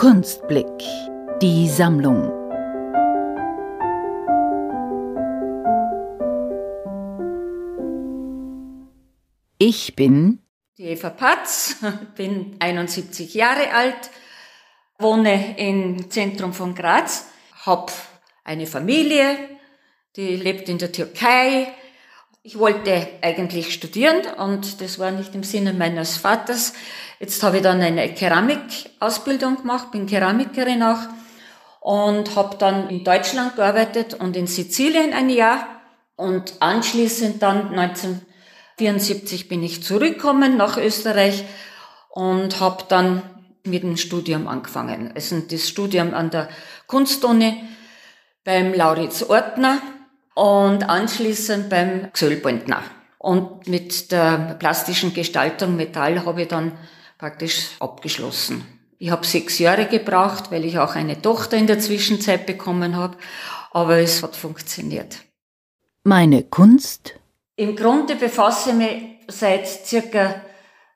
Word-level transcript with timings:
Kunstblick, 0.00 0.82
die 1.42 1.68
Sammlung. 1.68 2.32
Ich 9.58 9.94
bin 9.96 10.38
die 10.78 10.84
Eva 10.84 11.10
Patz, 11.10 11.76
bin 12.16 12.56
71 12.60 13.34
Jahre 13.34 13.74
alt, 13.74 14.08
wohne 14.98 15.58
im 15.58 16.10
Zentrum 16.10 16.54
von 16.54 16.74
Graz, 16.74 17.26
habe 17.66 17.92
eine 18.42 18.66
Familie, 18.66 19.36
die 20.16 20.36
lebt 20.36 20.70
in 20.70 20.78
der 20.78 20.92
Türkei. 20.92 21.74
Ich 22.42 22.58
wollte 22.58 23.06
eigentlich 23.20 23.74
studieren 23.74 24.22
und 24.38 24.80
das 24.80 24.98
war 24.98 25.10
nicht 25.10 25.34
im 25.34 25.42
Sinne 25.42 25.74
meines 25.74 26.16
Vaters. 26.16 26.72
Jetzt 27.18 27.42
habe 27.42 27.58
ich 27.58 27.62
dann 27.62 27.82
eine 27.82 28.14
Keramikausbildung 28.14 29.58
gemacht, 29.58 29.90
bin 29.90 30.06
Keramikerin 30.06 30.82
auch 30.82 31.00
und 31.80 32.34
habe 32.36 32.56
dann 32.56 32.88
in 32.88 33.04
Deutschland 33.04 33.56
gearbeitet 33.56 34.14
und 34.14 34.38
in 34.38 34.46
Sizilien 34.46 35.12
ein 35.12 35.28
Jahr 35.28 35.66
und 36.16 36.54
anschließend 36.60 37.42
dann 37.42 37.78
1974 37.78 39.48
bin 39.48 39.62
ich 39.62 39.82
zurückgekommen 39.82 40.56
nach 40.56 40.78
Österreich 40.78 41.44
und 42.08 42.58
habe 42.58 42.84
dann 42.88 43.20
mit 43.64 43.82
dem 43.82 43.98
Studium 43.98 44.48
angefangen. 44.48 45.12
Also 45.14 45.40
das 45.40 45.68
Studium 45.68 46.14
an 46.14 46.30
der 46.30 46.48
Kunstuni 46.86 47.62
beim 48.44 48.72
Lauritz 48.72 49.24
Ortner 49.24 49.82
und 50.34 50.88
anschließend 50.88 51.68
beim 51.68 52.12
Xölbundner. 52.12 52.82
Und 53.18 53.68
mit 53.68 54.12
der 54.12 54.56
plastischen 54.58 55.12
Gestaltung 55.12 55.76
Metall 55.76 56.24
habe 56.24 56.42
ich 56.42 56.48
dann 56.48 56.72
praktisch 57.18 57.70
abgeschlossen. 57.78 58.64
Ich 58.98 59.10
habe 59.10 59.26
sechs 59.26 59.58
Jahre 59.58 59.86
gebraucht, 59.86 60.50
weil 60.50 60.64
ich 60.64 60.78
auch 60.78 60.94
eine 60.94 61.20
Tochter 61.20 61.56
in 61.56 61.66
der 61.66 61.78
Zwischenzeit 61.78 62.46
bekommen 62.46 62.96
habe, 62.96 63.16
aber 63.72 63.98
es 63.98 64.22
hat 64.22 64.36
funktioniert. 64.36 65.18
Meine 66.02 66.44
Kunst? 66.44 67.14
Im 67.56 67.76
Grunde 67.76 68.16
befasse 68.16 68.70
ich 68.70 68.76
mich 68.76 69.02
seit 69.28 69.68
circa 69.68 70.40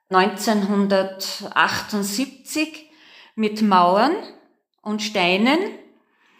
1978 0.09 2.91
mit 3.35 3.61
Mauern 3.63 4.15
und 4.81 5.03
Steinen. 5.03 5.59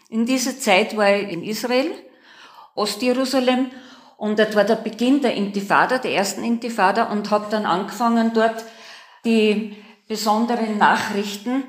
In 0.09 0.25
dieser 0.27 0.59
Zeit 0.59 0.97
war 0.97 1.15
ich 1.15 1.31
in 1.31 1.43
Israel, 1.43 1.93
Ostjerusalem, 2.75 3.71
und 4.17 4.39
das 4.39 4.55
war 4.55 4.65
der 4.65 4.77
Beginn 4.77 5.23
der 5.23 5.35
Intifada, 5.35 5.99
der 5.99 6.13
ersten 6.13 6.45
Intifada, 6.45 7.05
und 7.05 7.31
habe 7.31 7.47
dann 7.51 7.67
angefangen 7.67 8.33
dort 8.33 8.65
die 9.25 9.77
besonderen 10.07 10.79
Nachrichten, 10.79 11.65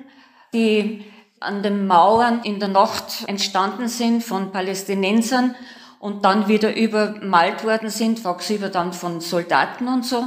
die 0.54 1.06
an 1.40 1.64
den 1.64 1.88
Mauern 1.88 2.42
in 2.44 2.60
der 2.60 2.70
Nacht 2.70 3.28
entstanden 3.28 3.88
sind 3.88 4.24
von 4.24 4.52
Palästinensern 4.52 5.56
und 6.00 6.24
dann 6.26 6.48
wieder 6.48 6.76
übermalt 6.76 7.64
worden 7.64 7.90
sind, 7.90 8.24
tagsüber 8.24 8.70
dann 8.70 8.94
von 8.94 9.22
Soldaten 9.22 9.88
und 9.88 10.06
so. 10.06 10.24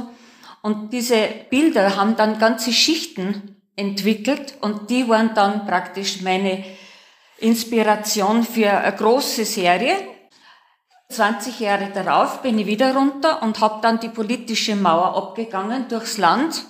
Und 0.61 0.91
diese 0.91 1.27
Bilder 1.49 1.95
haben 1.95 2.15
dann 2.15 2.37
ganze 2.37 2.73
Schichten 2.73 3.55
entwickelt 3.75 4.55
und 4.61 4.89
die 4.89 5.07
waren 5.07 5.33
dann 5.33 5.65
praktisch 5.65 6.21
meine 6.21 6.63
Inspiration 7.37 8.43
für 8.43 8.69
eine 8.69 8.95
große 8.95 9.45
Serie. 9.45 9.95
20 11.19 11.59
Jahre 11.59 11.89
darauf 11.93 12.41
bin 12.43 12.57
ich 12.59 12.65
wieder 12.65 12.95
runter 12.95 13.43
und 13.43 13.59
habe 13.59 13.81
dann 13.81 13.99
die 13.99 14.07
politische 14.07 14.77
Mauer 14.77 15.17
abgegangen 15.17 15.89
durchs 15.89 16.17
Land 16.17 16.63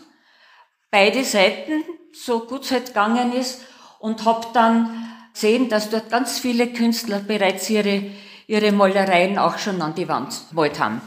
beide 0.89 1.23
Seiten, 1.23 1.83
so 2.13 2.47
gut 2.47 2.63
es 2.63 2.71
halt 2.71 2.87
gegangen 2.87 3.31
ist, 3.33 3.61
und 3.99 4.25
habe 4.25 4.47
dann 4.53 5.07
gesehen, 5.33 5.69
dass 5.69 5.91
dort 5.91 6.09
ganz 6.09 6.39
viele 6.39 6.73
Künstler 6.73 7.19
bereits 7.19 7.69
ihre, 7.69 8.01
ihre 8.47 8.71
Malereien 8.71 9.37
auch 9.37 9.59
schon 9.59 9.79
an 9.83 9.93
die 9.93 10.07
Wand 10.07 10.33
gemalt 10.49 10.79
haben. 10.79 10.99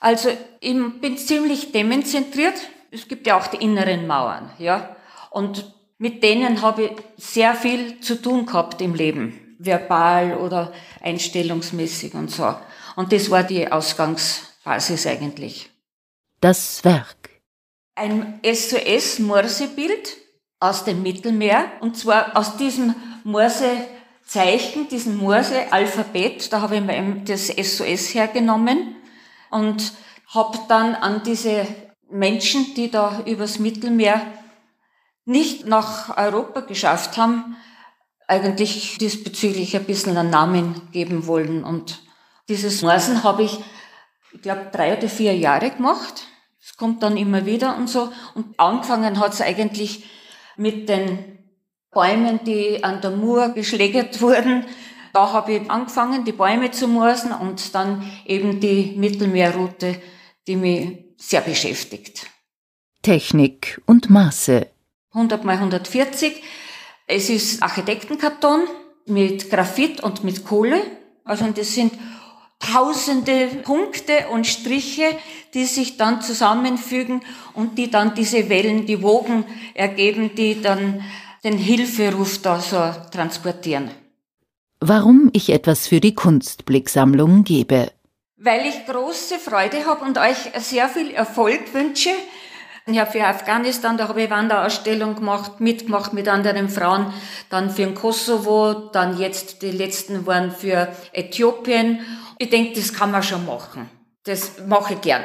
Also 0.00 0.30
ich 0.60 1.00
bin 1.02 1.18
ziemlich 1.18 1.70
demenzentriert. 1.70 2.54
Es 2.90 3.06
gibt 3.08 3.26
ja 3.26 3.36
auch 3.36 3.48
die 3.48 3.62
inneren 3.62 4.06
Mauern, 4.06 4.48
ja. 4.56 4.96
Und 5.28 5.70
mit 5.98 6.22
denen 6.22 6.62
habe 6.62 6.84
ich 6.84 6.92
sehr 7.18 7.54
viel 7.54 8.00
zu 8.00 8.22
tun 8.22 8.46
gehabt 8.46 8.80
im 8.80 8.94
Leben, 8.94 9.38
verbal 9.58 10.36
oder 10.36 10.72
einstellungsmäßig 11.00 12.14
und 12.14 12.30
so. 12.30 12.54
Und 12.96 13.12
das 13.12 13.30
war 13.30 13.42
die 13.42 13.70
Ausgangsbasis 13.70 15.06
eigentlich. 15.06 15.70
Das 16.40 16.84
Werk 16.84 17.24
ein 17.94 18.40
SOS-Morsebild 18.44 20.16
aus 20.60 20.84
dem 20.84 21.02
Mittelmeer, 21.02 21.70
und 21.80 21.96
zwar 21.96 22.36
aus 22.36 22.56
diesem 22.56 22.94
Morsezeichen, 23.24 24.88
diesem 24.88 25.16
Morse-Alphabet, 25.16 26.52
da 26.52 26.60
habe 26.60 26.76
ich 26.76 26.82
mir 26.82 27.22
das 27.24 27.48
SOS 27.48 28.14
hergenommen 28.14 28.96
und 29.50 29.92
habe 30.28 30.58
dann 30.68 30.94
an 30.94 31.22
diese 31.24 31.66
Menschen, 32.10 32.74
die 32.74 32.90
da 32.90 33.22
übers 33.26 33.58
Mittelmeer 33.58 34.20
nicht 35.24 35.66
nach 35.66 36.16
Europa 36.16 36.60
geschafft 36.60 37.16
haben, 37.16 37.56
eigentlich 38.26 38.98
diesbezüglich 38.98 39.76
ein 39.76 39.84
bisschen 39.84 40.16
einen 40.16 40.30
Namen 40.30 40.88
geben 40.92 41.26
wollen. 41.26 41.64
Und 41.64 42.02
dieses 42.48 42.82
Morsen 42.82 43.22
habe 43.22 43.42
ich, 43.42 43.58
ich 44.32 44.42
glaube, 44.42 44.68
drei 44.72 44.96
oder 44.96 45.08
vier 45.08 45.36
Jahre 45.36 45.70
gemacht. 45.70 46.26
Es 46.62 46.76
kommt 46.76 47.02
dann 47.02 47.16
immer 47.16 47.46
wieder 47.46 47.76
und 47.76 47.88
so. 47.88 48.10
Und 48.34 48.58
angefangen 48.58 49.20
hat 49.20 49.34
es 49.34 49.40
eigentlich 49.40 50.04
mit 50.56 50.88
den 50.88 51.38
Bäumen, 51.90 52.40
die 52.44 52.82
an 52.82 53.00
der 53.00 53.10
Mur 53.10 53.50
geschlägert 53.50 54.20
wurden. 54.20 54.66
Da 55.12 55.32
habe 55.32 55.52
ich 55.52 55.70
angefangen, 55.70 56.24
die 56.24 56.32
Bäume 56.32 56.72
zu 56.72 56.88
morsen 56.88 57.32
und 57.32 57.74
dann 57.74 58.10
eben 58.26 58.58
die 58.58 58.94
Mittelmeerroute, 58.96 60.02
die 60.48 60.56
mich 60.56 61.04
sehr 61.18 61.40
beschäftigt. 61.40 62.26
Technik 63.02 63.80
und 63.86 64.10
Maße. 64.10 64.66
100 65.12 65.44
mal 65.44 65.52
140. 65.52 66.42
Es 67.06 67.28
ist 67.28 67.62
Architektenkarton 67.62 68.62
mit 69.06 69.50
Graphit 69.50 70.02
und 70.02 70.24
mit 70.24 70.44
Kohle. 70.44 70.80
Also 71.24 71.46
das 71.54 71.74
sind 71.74 71.92
tausende 72.58 73.48
Punkte 73.62 74.28
und 74.32 74.46
Striche, 74.46 75.04
die 75.52 75.64
sich 75.64 75.96
dann 75.98 76.22
zusammenfügen 76.22 77.22
und 77.52 77.76
die 77.76 77.90
dann 77.90 78.14
diese 78.14 78.48
Wellen, 78.48 78.86
die 78.86 79.02
Wogen 79.02 79.44
ergeben, 79.74 80.34
die 80.34 80.62
dann 80.62 81.04
den 81.42 81.58
Hilferuf 81.58 82.40
da 82.40 82.60
so 82.60 82.90
transportieren. 83.10 83.90
Warum 84.80 85.30
ich 85.32 85.50
etwas 85.50 85.86
für 85.86 86.00
die 86.00 86.14
Kunstblicksammlung 86.14 87.44
gebe. 87.44 87.92
Weil 88.36 88.66
ich 88.66 88.86
große 88.86 89.38
Freude 89.38 89.86
habe 89.86 90.04
und 90.04 90.18
euch 90.18 90.36
sehr 90.58 90.88
viel 90.88 91.10
Erfolg 91.10 91.72
wünsche 91.74 92.10
habe 93.00 93.10
für 93.10 93.24
Afghanistan, 93.24 93.96
da 93.96 94.08
habe 94.08 94.22
ich 94.22 94.30
Wanderausstellung 94.30 95.14
gemacht, 95.14 95.60
mitgemacht 95.60 96.12
mit 96.12 96.28
anderen 96.28 96.68
Frauen, 96.68 97.12
dann 97.48 97.70
für 97.70 97.86
den 97.86 97.94
Kosovo, 97.94 98.90
dann 98.92 99.18
jetzt 99.18 99.62
die 99.62 99.70
letzten 99.70 100.26
waren 100.26 100.50
für 100.50 100.88
Äthiopien. 101.12 102.00
Ich 102.38 102.50
denke, 102.50 102.78
das 102.78 102.92
kann 102.92 103.10
man 103.10 103.22
schon 103.22 103.46
machen. 103.46 103.88
Das 104.24 104.66
mache 104.66 104.94
ich 104.94 105.00
gern. 105.00 105.22